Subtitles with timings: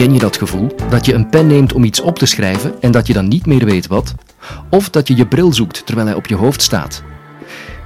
[0.00, 0.70] Ken je dat gevoel?
[0.90, 3.46] Dat je een pen neemt om iets op te schrijven en dat je dan niet
[3.46, 4.14] meer weet wat?
[4.70, 7.02] Of dat je je bril zoekt terwijl hij op je hoofd staat?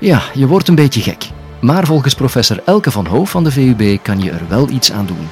[0.01, 1.31] Ja, je wordt een beetje gek.
[1.61, 5.07] Maar volgens professor Elke van Hoof van de VUB kan je er wel iets aan
[5.07, 5.29] doen.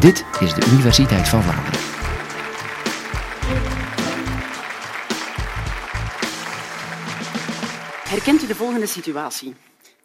[0.00, 1.80] Dit is de Universiteit van Vlaanderen.
[8.08, 9.54] Herkent u de volgende situatie?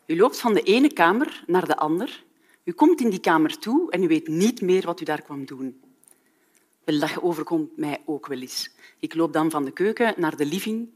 [0.05, 2.25] U loopt van de ene kamer naar de ander.
[2.67, 5.45] U komt in die kamer toe en u weet niet meer wat u daar kwam
[5.45, 5.81] doen.
[6.83, 8.71] Wel, dat overkomt mij ook wel eens.
[8.99, 10.89] Ik loop dan van de keuken naar de living.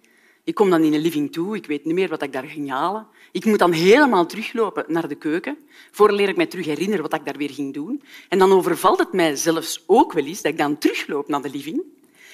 [0.44, 1.56] Ik kom dan in de living toe.
[1.56, 3.08] Ik weet niet meer wat ik daar ging halen.
[3.32, 5.58] Ik moet dan helemaal teruglopen naar de keuken.
[5.92, 8.02] Voor leer ik mij terug herinneren wat ik daar weer ging doen.
[8.30, 11.50] En dan overvalt het mij zelfs ook wel eens dat ik dan terugloop naar de
[11.50, 11.84] living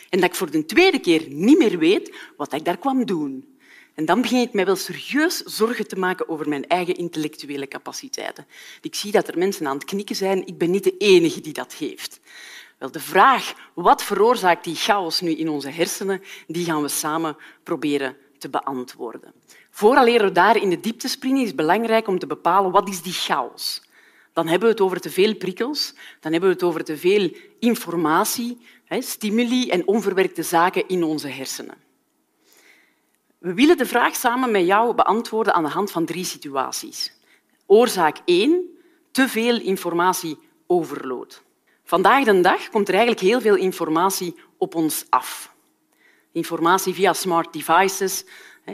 [0.10, 3.57] en dat ik voor de tweede keer niet meer weet wat ik daar kwam doen.
[3.98, 8.48] En dan begin ik mij wel serieus zorgen te maken over mijn eigen intellectuele capaciteiten.
[8.82, 10.48] Ik zie dat er mensen aan het knikken zijn.
[10.48, 12.20] Ik ben niet de enige die dat heeft.
[12.78, 17.38] Wel, de vraag wat veroorzaakt die chaos nu in onze hersenen, die gaan we samen
[17.64, 19.34] proberen te beantwoorden.
[19.70, 23.02] Vooraleer we daar in de diepte springen, is het belangrijk om te bepalen wat is
[23.02, 23.82] die chaos.
[24.34, 27.32] Dan hebben we het over te veel prikkels, dan hebben we het over te veel
[27.60, 28.58] informatie,
[28.90, 31.87] stimuli en onverwerkte zaken in onze hersenen.
[33.38, 37.14] We willen de vraag samen met jou beantwoorden aan de hand van drie situaties.
[37.66, 38.78] Oorzaak 1,
[39.12, 41.44] te veel informatie overload.
[41.84, 45.56] Vandaag de dag komt er eigenlijk heel veel informatie op ons af.
[46.32, 48.26] Informatie via smart devices,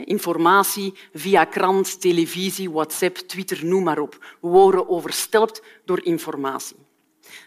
[0.04, 4.36] informatie via krant, televisie, WhatsApp, Twitter, noem maar op.
[4.40, 6.76] We worden overstelpt door informatie.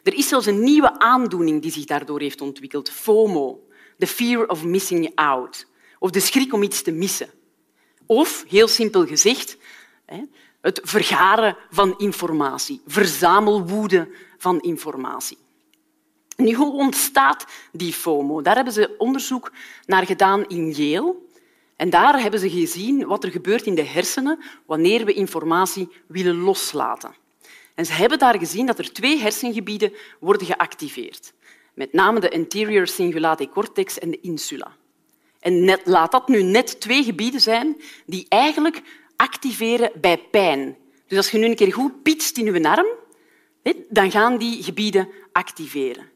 [0.04, 3.60] Er is zelfs een nieuwe aandoening die zich daardoor heeft ontwikkeld, FOMO,
[3.98, 5.68] the fear of missing out
[6.00, 7.30] of de schrik om iets te missen.
[8.06, 9.58] Of, heel simpel gezegd,
[10.62, 15.38] het vergaren van informatie, verzamelwoede van informatie.
[16.38, 18.42] Nu, hoe ontstaat die FOMO?
[18.42, 19.52] Daar hebben ze onderzoek
[19.86, 21.16] naar gedaan in Yale.
[21.76, 26.38] En daar hebben ze gezien wat er gebeurt in de hersenen wanneer we informatie willen
[26.38, 27.16] loslaten.
[27.76, 31.34] En ze hebben daar gezien dat er twee hersengebieden worden geactiveerd.
[31.74, 34.76] Met name de anterior cingulate cortex en de insula.
[35.50, 38.82] Net, laat dat nu net twee gebieden zijn die eigenlijk
[39.16, 40.78] activeren bij pijn.
[41.08, 42.88] Dus als je nu een keer goed pietst in je arm,
[43.90, 46.10] dan gaan die gebieden activeren.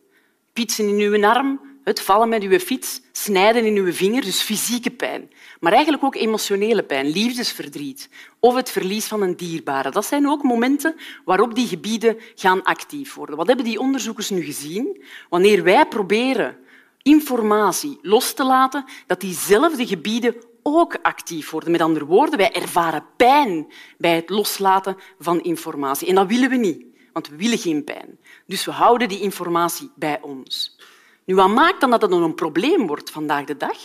[0.53, 4.91] Pietsen in je arm, het vallen met je fiets, snijden in je vinger, dus fysieke
[4.91, 5.31] pijn.
[5.59, 8.09] Maar eigenlijk ook emotionele pijn, liefdesverdriet
[8.39, 9.91] of het verlies van een dierbare.
[9.91, 13.35] Dat zijn ook momenten waarop die gebieden gaan actief worden.
[13.35, 15.03] Wat hebben die onderzoekers nu gezien?
[15.29, 16.57] Wanneer wij proberen
[17.03, 21.71] informatie los te laten, dat diezelfde gebieden ook actief worden.
[21.71, 23.67] Met andere woorden, wij ervaren pijn
[23.97, 26.07] bij het loslaten van informatie.
[26.07, 28.19] En dat willen we niet, want we willen geen pijn.
[28.45, 30.77] Dus we houden die informatie bij ons.
[31.25, 33.77] Nu, wat maakt dan dat het een probleem wordt vandaag de dag?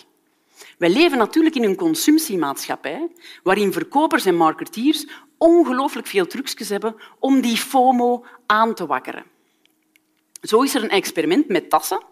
[0.79, 3.09] Wij leven natuurlijk in een consumptiemaatschappij
[3.43, 5.07] waarin verkopers en marketeers
[5.39, 9.25] ongelooflijk veel trucjes hebben om die FOMO aan te wakkeren.
[10.43, 12.03] Zo is er een experiment met tassen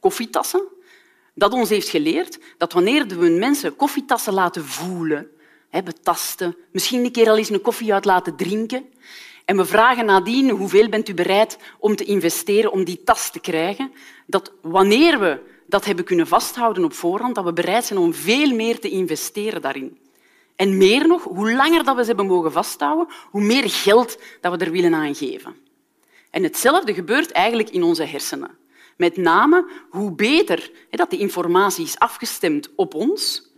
[0.00, 0.62] koffietassen,
[1.34, 5.30] dat ons heeft geleerd dat wanneer we mensen koffietassen laten voelen,
[5.84, 8.84] betasten, misschien een keer al eens een koffie uit laten drinken,
[9.44, 13.40] en we vragen nadien hoeveel bent u bereid om te investeren om die tas te
[13.40, 13.92] krijgen,
[14.26, 18.54] dat wanneer we dat hebben kunnen vasthouden op voorhand, dat we bereid zijn om veel
[18.54, 19.98] meer te investeren daarin.
[20.56, 24.58] En meer nog, hoe langer dat we ze hebben mogen vasthouden, hoe meer geld dat
[24.58, 25.56] we er willen aan geven.
[26.30, 28.58] En hetzelfde gebeurt eigenlijk in onze hersenen.
[29.00, 33.50] Met name hoe beter dat de informatie is afgestemd op ons,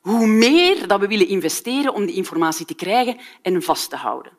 [0.00, 4.32] hoe meer dat we willen investeren om die informatie te krijgen en vast te houden.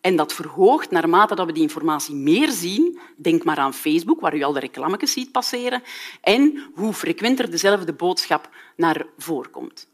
[0.00, 2.98] En dat verhoogt naarmate dat we die informatie meer zien.
[3.16, 5.82] Denk maar aan Facebook, waar u al de reclametjes ziet passeren.
[6.20, 9.88] En hoe frequenter dezelfde boodschap naar voren komt.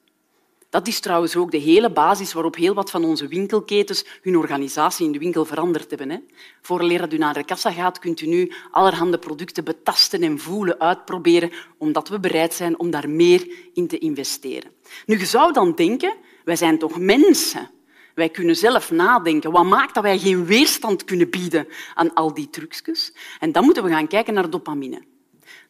[0.74, 5.06] Dat is trouwens ook de hele basis waarop heel wat van onze winkelketens hun organisatie
[5.06, 6.10] in de winkel veranderd hebben.
[6.10, 6.18] Hè.
[6.60, 11.52] Voordat u naar de kassa gaat, kunt u nu allerhande producten betasten en voelen, uitproberen,
[11.78, 14.70] omdat we bereid zijn om daar meer in te investeren.
[15.06, 17.70] Nu, je zou dan denken, wij zijn toch mensen.
[18.14, 19.50] Wij kunnen zelf nadenken.
[19.50, 23.12] Wat maakt dat wij geen weerstand kunnen bieden aan al die trucjes?
[23.38, 25.02] En dan moeten we gaan kijken naar dopamine.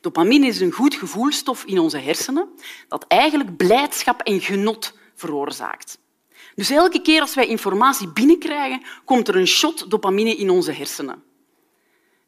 [0.04, 2.48] Dopamine is een goed gevoelstof in onze hersenen
[2.88, 5.98] dat eigenlijk blijdschap en genot veroorzaakt.
[6.54, 11.22] Dus elke keer als wij informatie binnenkrijgen, komt er een shot dopamine in onze hersenen.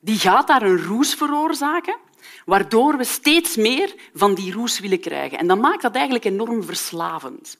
[0.00, 1.96] Die gaat daar een roes veroorzaken,
[2.44, 5.38] waardoor we steeds meer van die roes willen krijgen.
[5.38, 7.58] En dat maakt dat eigenlijk enorm verslavend.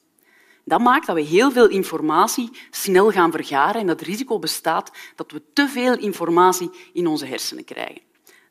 [0.64, 5.30] Dat maakt dat we heel veel informatie snel gaan vergaren en dat risico bestaat dat
[5.30, 8.02] we te veel informatie in onze hersenen krijgen.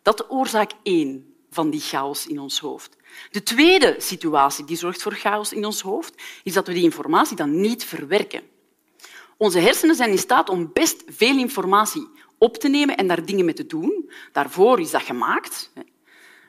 [0.02, 2.96] Dat is oorzaak één van die chaos in ons hoofd.
[3.32, 6.14] De tweede situatie die zorgt voor chaos in ons hoofd
[6.44, 8.42] is dat we die informatie dan niet verwerken.
[9.38, 12.08] Onze hersenen zijn in staat om best veel informatie
[12.38, 14.10] op te nemen en daar dingen mee te doen.
[14.32, 15.72] Daarvoor is dat gemaakt.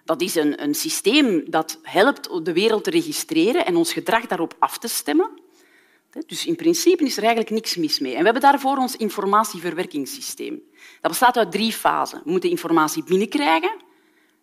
[0.04, 4.56] Dat is een, een systeem dat helpt de wereld te registreren en ons gedrag daarop
[4.58, 5.30] af te stemmen.
[6.26, 8.12] Dus in principe is er eigenlijk niks mis mee.
[8.12, 10.62] En we hebben daarvoor ons informatieverwerkingssysteem.
[11.00, 12.20] Dat bestaat uit drie fasen.
[12.24, 13.84] We moeten informatie binnenkrijgen.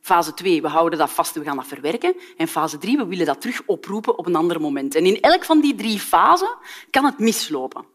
[0.04, 2.16] Fase 2, we houden dat vast en we gaan dat verwerken.
[2.38, 4.96] En fase 3, we willen dat terug oproepen op een ander moment.
[4.96, 6.58] En in elk van die drie fasen
[6.90, 7.86] kan het mislopen.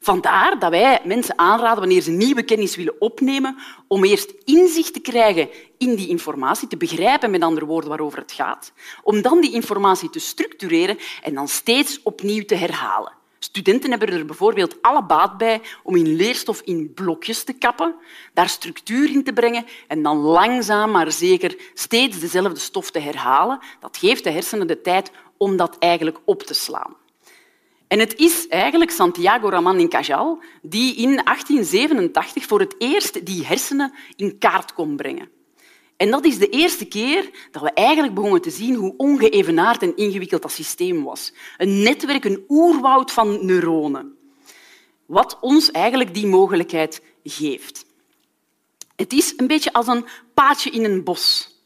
[0.00, 5.00] Vandaar dat wij mensen aanraden, wanneer ze nieuwe kennis willen opnemen, om eerst inzicht te
[5.00, 8.72] krijgen in die informatie, te begrijpen, met andere woorden, waarover het gaat,
[9.02, 13.17] om dan die informatie te structureren en dan steeds opnieuw te herhalen.
[13.38, 17.94] Studenten hebben er bijvoorbeeld alle baat bij om hun leerstof in blokjes te kappen,
[18.34, 23.58] daar structuur in te brengen en dan langzaam maar zeker steeds dezelfde stof te herhalen.
[23.80, 26.96] Dat geeft de hersenen de tijd om dat eigenlijk op te slaan.
[27.88, 33.46] En het is eigenlijk Santiago Ramón y Cajal die in 1887 voor het eerst die
[33.46, 35.37] hersenen in kaart kon brengen.
[35.98, 39.96] En dat is de eerste keer dat we eigenlijk begonnen te zien hoe ongeëvenaard en
[39.96, 41.32] ingewikkeld dat systeem was.
[41.56, 44.16] Een netwerk, een oerwoud van neuronen.
[45.06, 47.86] Wat ons eigenlijk die mogelijkheid geeft.
[48.96, 51.56] Het is een beetje als een paadje in een bos.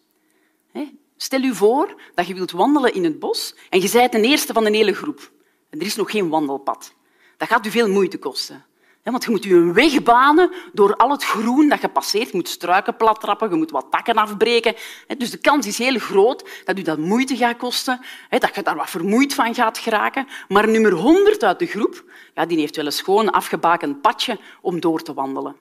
[1.16, 4.52] Stel u voor dat je wilt wandelen in het bos en je bent de eerste
[4.52, 5.32] van de hele groep.
[5.70, 6.94] En er is nog geen wandelpad.
[7.36, 8.64] Dat gaat u veel moeite kosten.
[9.02, 12.30] Want je moet je een weg banen door al het groen dat je passeert.
[12.30, 14.74] Je moet struiken plattrappen, je moet wat takken afbreken.
[15.18, 18.76] Dus de kans is heel groot dat u dat moeite gaat kosten, dat je daar
[18.76, 20.26] wat vermoeid van gaat geraken.
[20.48, 22.04] Maar nummer 100 uit de groep
[22.34, 25.56] ja, die heeft wel een schoon afgebakend padje om door te wandelen.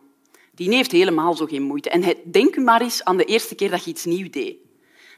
[0.56, 1.90] Die heeft helemaal zo geen moeite.
[1.90, 4.56] En denk maar eens aan de eerste keer dat je iets nieuws deed.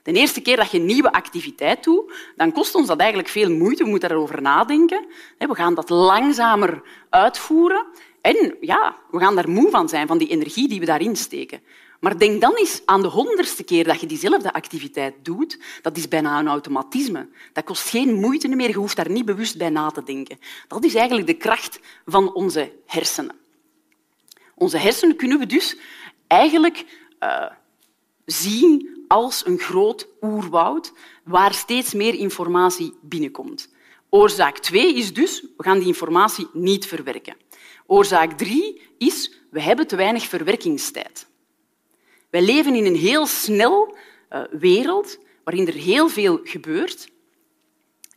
[0.03, 3.49] De eerste keer dat je een nieuwe activiteit doet, dan kost ons dat eigenlijk veel
[3.49, 3.83] moeite.
[3.83, 5.05] We moeten daarover nadenken.
[5.37, 7.85] We gaan dat langzamer uitvoeren.
[8.21, 11.61] En ja, we gaan daar moe van zijn, van die energie die we daarin steken.
[11.99, 15.59] Maar denk dan eens aan de honderdste keer dat je diezelfde activiteit doet.
[15.81, 17.27] Dat is bijna een automatisme.
[17.53, 18.67] Dat kost geen moeite meer.
[18.67, 20.39] Je hoeft daar niet bewust bij na te denken.
[20.67, 23.35] Dat is eigenlijk de kracht van onze hersenen.
[24.55, 25.77] Onze hersenen kunnen we dus
[26.27, 26.85] eigenlijk
[27.19, 27.45] uh,
[28.25, 30.93] zien als een groot oerwoud
[31.23, 33.69] waar steeds meer informatie binnenkomt.
[34.09, 37.35] Oorzaak 2 is dus, we gaan die informatie niet verwerken.
[37.85, 41.27] Oorzaak 3 is, we hebben te weinig verwerkingstijd.
[42.29, 43.97] Wij leven in een heel snel
[44.31, 47.11] uh, wereld waarin er heel veel gebeurt.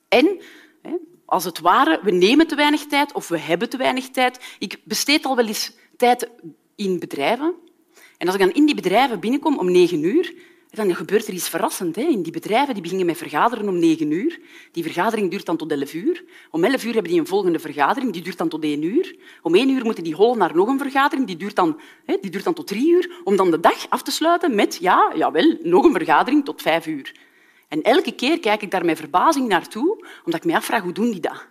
[0.09, 0.41] En
[1.25, 4.57] als het ware, we nemen te weinig tijd of we hebben te weinig tijd.
[4.59, 6.29] Ik besteed al wel eens tijd
[6.77, 7.55] in bedrijven.
[8.19, 11.49] En als ik dan in die bedrijven binnenkom om negen uur, dan gebeurt er iets
[11.49, 11.99] verrassends.
[11.99, 14.41] In die bedrijven die beginnen met vergaderen om negen uur.
[14.73, 16.25] Die vergadering duurt dan tot elf uur.
[16.51, 19.17] Om elf uur hebben die een volgende vergadering, die duurt dan tot één uur.
[19.43, 21.81] Om één uur moeten die hollen naar nog een vergadering, die duurt dan,
[22.21, 23.21] die duurt dan tot drie uur.
[23.25, 26.87] Om dan de dag af te sluiten met, ja, jawel, nog een vergadering tot vijf
[26.87, 27.15] uur.
[27.69, 31.11] En elke keer kijk ik daar met verbazing naartoe, omdat ik me afvraag, hoe doen
[31.11, 31.47] die dat?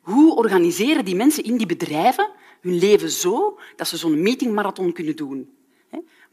[0.00, 2.30] Hoe organiseren die mensen in die bedrijven
[2.60, 5.50] hun leven zo dat ze zo'n meetingmarathon kunnen doen?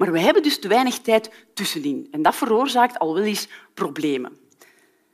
[0.01, 2.07] Maar we hebben dus te weinig tijd tussenin.
[2.11, 4.37] En dat veroorzaakt al wel eens problemen.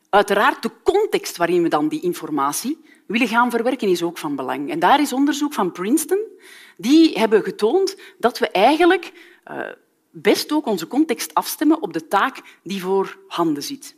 [0.10, 4.72] Uiteraard, de context waarin we dan die informatie willen gaan verwerken is ook van belang.
[4.72, 6.20] En daar is onderzoek van Princeton.
[6.78, 9.12] Die hebben getoond dat we eigenlijk
[9.52, 9.60] uh,
[10.12, 13.96] best ook onze context afstemmen op de taak die voor handen zit.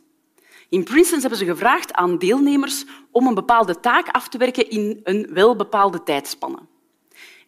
[0.68, 5.00] In Princeton hebben ze gevraagd aan deelnemers om een bepaalde taak af te werken in
[5.04, 6.58] een welbepaalde tijdspanne.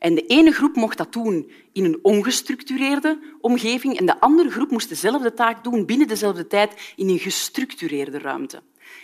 [0.02, 4.71] En de ene groep mocht dat doen in een ongestructureerde omgeving en de andere groep
[4.71, 8.62] moest dezelfde taak doen binnen dezelfde tijd in een gestructureerde ruimte.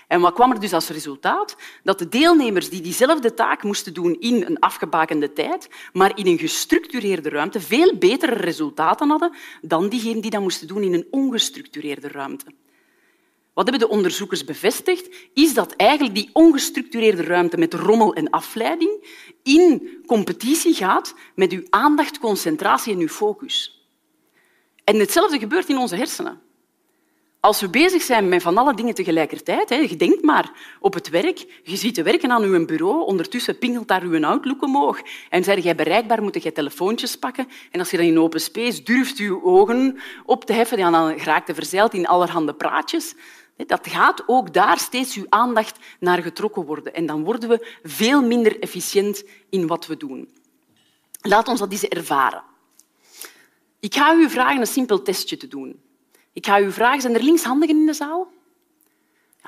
[0.09, 1.57] En wat kwam er dus als resultaat?
[1.83, 6.38] Dat de deelnemers die diezelfde taak moesten doen in een afgebakende tijd, maar in een
[6.38, 12.09] gestructureerde ruimte, veel betere resultaten hadden dan diegenen die dat moesten doen in een ongestructureerde
[12.09, 12.47] ruimte.
[13.59, 15.09] Wat hebben de onderzoekers bevestigd?
[15.35, 19.05] Is dat eigenlijk die ongestructureerde ruimte met rommel en afleiding
[19.43, 23.87] in competitie gaat met uw aandacht, concentratie en uw focus.
[24.85, 26.41] En hetzelfde gebeurt in onze hersenen.
[27.41, 31.61] Als we bezig zijn met van alle dingen tegelijkertijd, je denkt maar op het werk,
[31.62, 35.00] je zit te werken aan uw bureau, ondertussen pingelt daar uw Outlook omhoog
[35.31, 37.49] en zeg jij bereikbaar, moet je telefoontjes pakken.
[37.71, 41.47] En als je dan in open space durft je ogen op te heffen, dan raakt
[41.49, 43.15] je verzeild in allerhande praatjes
[43.67, 46.95] Dat gaat ook daar steeds uw aandacht naar getrokken worden.
[46.95, 50.29] En dan worden we veel minder efficiënt in wat we doen.
[51.21, 52.43] Laat ons dat eens ervaren.
[53.81, 55.81] Ik ga u vragen een simpel testje te doen.
[56.33, 58.29] Ik ga u vragen, zijn er linkshandigen in de zaal?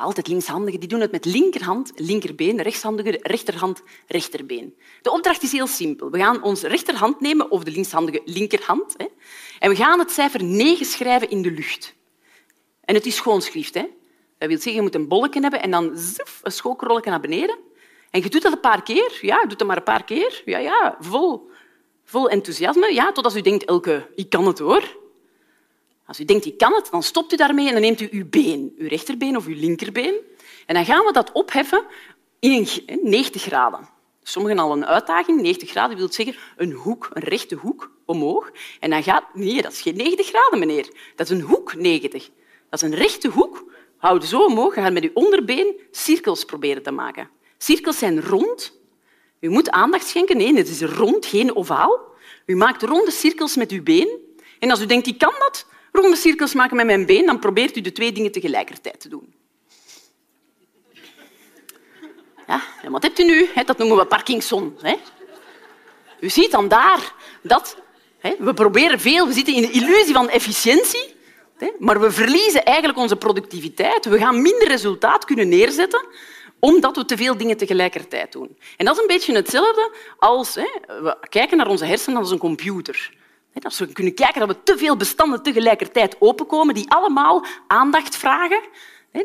[0.00, 4.74] altijd linkshandigen, die doen het met linkerhand, linkerbeen, rechtshandigen, rechterhand, rechterbeen.
[5.02, 6.10] De opdracht is heel simpel.
[6.10, 9.06] We gaan onze rechterhand nemen, of de linkshandige linkerhand, hè,
[9.58, 11.94] en we gaan het cijfer 9 schrijven in de lucht.
[12.80, 13.74] En het is schoonschrift.
[13.74, 13.86] Hè.
[14.40, 17.58] Dat wil zeggen, je moet een bolletje hebben en dan zoef, een schookrolletje naar beneden.
[18.10, 19.18] En je doet dat een paar keer.
[19.20, 20.42] Ja, doet dat maar een paar keer.
[20.44, 21.50] Ja, ja, vol,
[22.04, 22.94] vol enthousiasme.
[22.94, 24.96] Ja, totdat u denkt, Elke, ik kan het hoor.
[26.06, 28.28] Als u denkt, ik kan het, dan stopt u daarmee en dan neemt u uw
[28.28, 30.14] been, uw rechterbeen of uw linkerbeen.
[30.66, 31.84] En dan gaan we dat opheffen
[32.38, 32.68] in
[33.02, 33.88] 90 graden.
[34.22, 35.40] Sommigen al een uitdaging.
[35.40, 38.50] 90 graden wil zeggen een hoek, een rechte hoek omhoog.
[38.80, 39.24] En dan gaat...
[39.34, 40.90] Nee, dat is geen 90 graden, meneer.
[41.16, 42.30] Dat is een hoek 90.
[42.70, 43.64] Dat is een rechte hoek.
[44.00, 47.28] Houd zo omhoog en gaat met uw onderbeen cirkels proberen te maken.
[47.58, 48.78] Cirkels zijn rond.
[49.40, 50.36] U moet aandacht schenken.
[50.36, 52.00] Nee, het is rond, geen ovaal.
[52.46, 54.18] U maakt ronde cirkels met uw been.
[54.58, 57.76] En als u denkt, ik kan dat, ronde cirkels maken met mijn been, dan probeert
[57.76, 59.34] u de twee dingen tegelijkertijd te doen.
[62.46, 63.48] Ja, wat hebt u nu?
[63.66, 64.78] Dat noemen we Parkinson.
[66.20, 67.76] U ziet dan daar dat
[68.38, 71.14] we proberen veel, we zitten in de illusie van efficiëntie,
[71.78, 74.04] maar we verliezen eigenlijk onze productiviteit.
[74.04, 76.06] We gaan minder resultaat kunnen neerzetten
[76.58, 78.56] omdat we te veel dingen tegelijkertijd doen.
[78.76, 83.18] En dat is een beetje hetzelfde als we kijken naar onze hersenen als een computer.
[83.62, 88.60] Als we kunnen kijken dat we te veel bestanden tegelijkertijd openkomen, die allemaal aandacht vragen,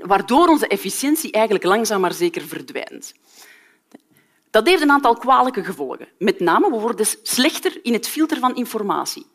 [0.02, 3.14] waardoor onze efficiëntie eigenlijk langzaam maar zeker verdwijnt.
[4.50, 6.08] Dat heeft een aantal kwalijke gevolgen.
[6.18, 9.26] Met name, we worden slechter in het filteren van informatie.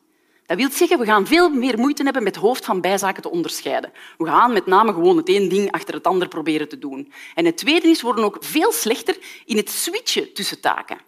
[0.50, 3.92] Dat wil zeggen, we gaan veel meer moeite hebben met hoofd van bijzaken te onderscheiden.
[4.19, 7.12] We gaan met name gewoon het één ding achter het ander proberen te doen.
[7.35, 10.99] En het tweede is, we worden ook veel slechter in het switchen tussen taken.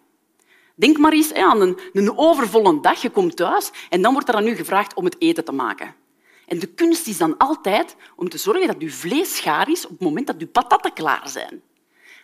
[0.75, 3.01] Denk maar eens aan een, een overvolle dag.
[3.01, 5.95] Je komt thuis en dan wordt er aan u gevraagd om het eten te maken.
[6.47, 9.91] En de kunst is dan altijd om te zorgen dat uw vlees gaar is op
[9.91, 11.61] het moment dat uw patatten klaar zijn.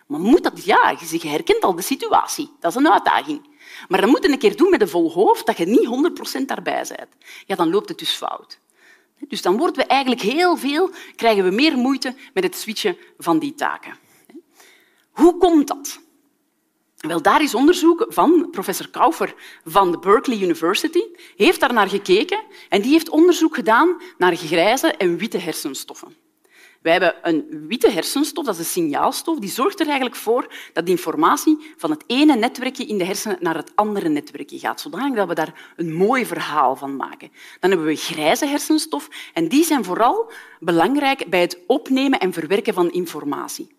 [0.06, 2.50] Maar moet dat, ja, je herkent al de situatie.
[2.60, 3.49] Dat is een uitdaging.
[3.88, 6.44] Maar dan moet je een keer doen met een vol hoofd dat je niet 100%
[6.44, 7.08] daarbij bent.
[7.46, 8.58] Ja, dan loopt het dus fout.
[9.28, 13.38] Dus dan worden we eigenlijk heel veel, krijgen we meer moeite met het switchen van
[13.38, 13.94] die taken.
[15.10, 16.00] Hoe komt dat?
[16.96, 19.34] Wel, daar is onderzoek van professor Kaufer
[19.64, 21.02] van de Berkeley University.
[21.36, 26.16] heeft daar naar gekeken en die heeft onderzoek gedaan naar grijze en witte hersenstoffen.
[26.80, 30.88] Wij hebben een witte hersenstof, dat is een signaalstof, die zorgt er eigenlijk voor dat
[30.88, 35.28] informatie van het ene netwerkje in de hersenen naar het andere netwerkje gaat, zodanig dat
[35.28, 37.32] we daar een mooi verhaal van maken.
[37.60, 42.74] Dan hebben we grijze hersenstof en die zijn vooral belangrijk bij het opnemen en verwerken
[42.74, 43.78] van informatie.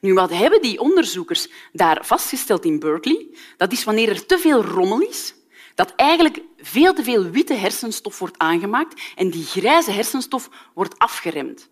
[0.00, 3.26] Nu, wat hebben die onderzoekers daar vastgesteld in Berkeley?
[3.56, 5.34] Dat is wanneer er te veel rommel is,
[5.74, 11.70] dat eigenlijk veel te veel witte hersenstof wordt aangemaakt en die grijze hersenstof wordt afgeremd.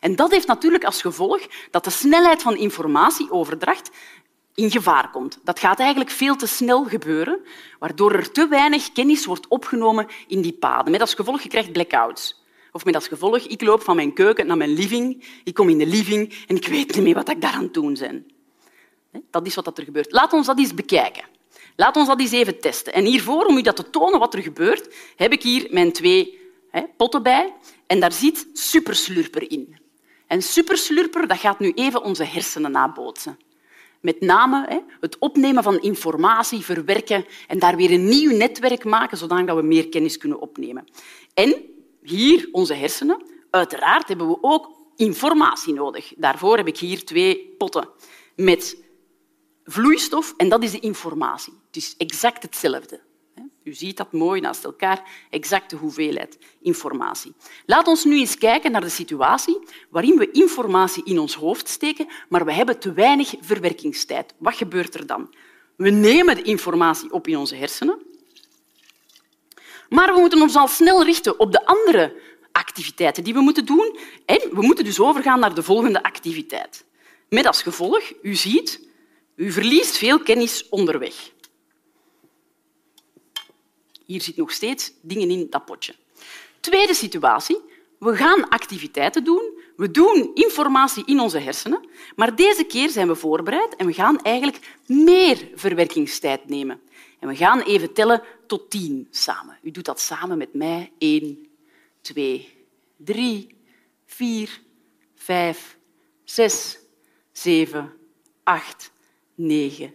[0.00, 3.90] En dat heeft natuurlijk als gevolg dat de snelheid van informatieoverdracht
[4.54, 5.38] in gevaar komt.
[5.44, 7.40] Dat gaat eigenlijk veel te snel gebeuren,
[7.78, 10.92] waardoor er te weinig kennis wordt opgenomen in die paden.
[10.92, 12.40] Met als gevolg je krijgt blackouts.
[12.72, 15.78] Of met als gevolg, ik loop van mijn keuken naar mijn living, ik kom in
[15.78, 18.26] de living en ik weet niet meer wat ik daar aan het doen ben.
[19.30, 20.12] Dat is wat er gebeurt.
[20.12, 21.24] Laat ons dat eens bekijken.
[21.76, 22.92] Laat ons dat eens even testen.
[22.92, 26.40] En hiervoor, om u dat te tonen wat er gebeurt, heb ik hier mijn twee
[26.96, 27.52] potten bij.
[27.92, 29.76] En daar zit superslurper in.
[30.26, 33.38] En superslurper dat gaat nu even onze hersenen nabootsen.
[34.00, 39.44] Met name het opnemen van informatie, verwerken en daar weer een nieuw netwerk maken, zodat
[39.44, 40.84] we meer kennis kunnen opnemen.
[41.34, 41.54] En
[42.02, 43.24] hier onze hersenen.
[43.50, 46.12] Uiteraard hebben we ook informatie nodig.
[46.16, 47.88] Daarvoor heb ik hier twee potten
[48.36, 48.84] met
[49.64, 51.52] vloeistof en dat is de informatie.
[51.66, 53.00] Het is exact hetzelfde.
[53.64, 57.32] U ziet dat mooi naast elkaar, exacte hoeveelheid informatie.
[57.66, 59.58] Laat ons nu eens kijken naar de situatie
[59.90, 64.34] waarin we informatie in ons hoofd steken, maar we hebben te weinig verwerkingstijd.
[64.38, 65.34] Wat gebeurt er dan?
[65.76, 68.02] We nemen de informatie op in onze hersenen,
[69.88, 72.20] maar we moeten ons al snel richten op de andere
[72.52, 73.98] activiteiten die we moeten doen.
[74.26, 76.84] En we moeten dus overgaan naar de volgende activiteit.
[77.28, 78.80] Met als gevolg, u ziet,
[79.36, 81.30] u verliest veel kennis onderweg.
[84.12, 85.94] Hier zit nog steeds dingen in dat potje.
[86.60, 87.60] Tweede situatie.
[87.98, 89.58] We gaan activiteiten doen.
[89.76, 91.88] We doen informatie in onze hersenen.
[92.16, 96.80] Maar deze keer zijn we voorbereid en we gaan eigenlijk meer verwerkingstijd nemen.
[97.18, 99.58] En we gaan even tellen tot tien samen.
[99.62, 100.92] U doet dat samen met mij.
[100.98, 101.48] Eén,
[102.00, 102.48] twee,
[102.96, 103.56] drie,
[104.06, 104.60] vier,
[105.14, 105.78] vijf,
[106.24, 106.78] zes,
[107.32, 107.92] zeven,
[108.42, 108.92] acht,
[109.34, 109.94] negen,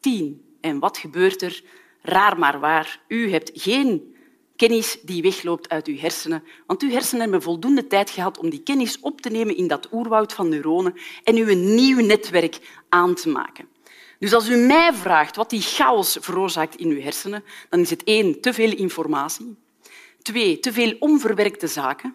[0.00, 0.44] tien.
[0.60, 1.62] En wat gebeurt er?
[2.06, 4.14] Raar maar waar, u hebt geen
[4.56, 8.62] kennis die wegloopt uit uw hersenen, want uw hersenen hebben voldoende tijd gehad om die
[8.62, 10.94] kennis op te nemen in dat oerwoud van neuronen
[11.24, 12.58] en u een nieuw netwerk
[12.88, 13.68] aan te maken.
[14.18, 18.04] Dus als u mij vraagt wat die chaos veroorzaakt in uw hersenen, dan is het
[18.04, 19.56] één, te veel informatie,
[20.22, 22.14] twee, te veel onverwerkte zaken,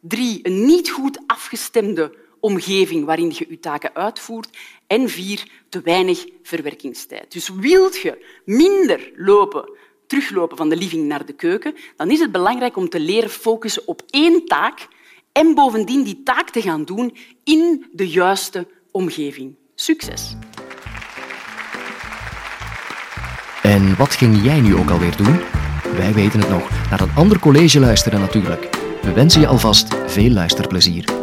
[0.00, 4.58] drie, een niet goed afgestemde omgeving waarin je je taken uitvoert
[4.92, 7.32] en vier, te weinig verwerkingstijd.
[7.32, 9.70] Dus wilt je minder lopen,
[10.06, 13.86] teruglopen van de living naar de keuken, dan is het belangrijk om te leren focussen
[13.86, 14.88] op één taak
[15.32, 19.54] en bovendien die taak te gaan doen in de juiste omgeving.
[19.74, 20.34] Succes!
[23.62, 25.40] En wat ging jij nu ook alweer doen?
[25.96, 26.90] Wij weten het nog.
[26.90, 28.68] Naar een ander college luisteren natuurlijk.
[29.02, 31.21] We wensen je alvast veel luisterplezier.